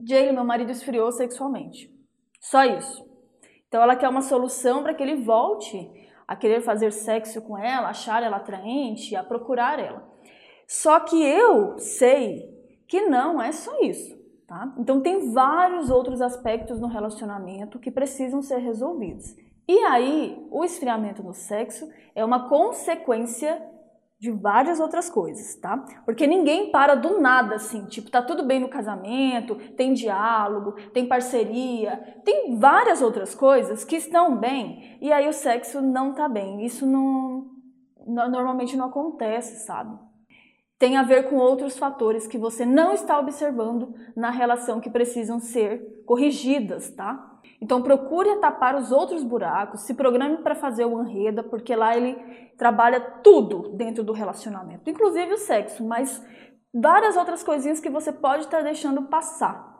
[0.00, 1.90] Jaylee, meu marido esfriou sexualmente.
[2.40, 3.06] Só isso.
[3.66, 5.90] Então ela quer uma solução para que ele volte
[6.26, 10.06] a querer fazer sexo com ela, achar ela atraente, a procurar ela.
[10.66, 12.48] Só que eu sei
[12.86, 14.16] que não é só isso,
[14.46, 14.74] tá?
[14.78, 19.34] Então tem vários outros aspectos no relacionamento que precisam ser resolvidos.
[19.66, 23.62] E aí, o esfriamento no sexo é uma consequência
[24.18, 25.76] de várias outras coisas, tá?
[26.04, 31.06] Porque ninguém para do nada assim, tipo, tá tudo bem no casamento, tem diálogo, tem
[31.06, 36.64] parceria, tem várias outras coisas que estão bem e aí o sexo não tá bem.
[36.64, 37.56] Isso não
[38.06, 40.07] normalmente não acontece, sabe?
[40.78, 45.40] Tem a ver com outros fatores que você não está observando na relação que precisam
[45.40, 47.40] ser corrigidas, tá?
[47.60, 52.14] Então procure tapar os outros buracos, se programe para fazer o Anreda, porque lá ele
[52.56, 56.24] trabalha tudo dentro do relacionamento, inclusive o sexo, mas
[56.72, 59.77] várias outras coisinhas que você pode estar deixando passar.